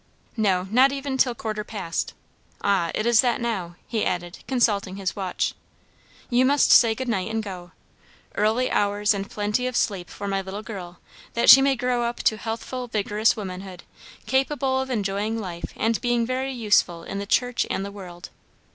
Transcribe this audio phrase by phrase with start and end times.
[0.35, 2.15] "No, not even a till quarter past.
[2.63, 5.53] Ah, it is that now," he added, consulting his watch.
[6.27, 7.71] "You must say good night and go.
[8.33, 10.97] Early hours and plenty of sleep for my little girl,
[11.35, 13.83] that she may grow up to healthful, vigorous womanhood,
[14.25, 18.31] capable of enjoying life and being very useful in the church and the world."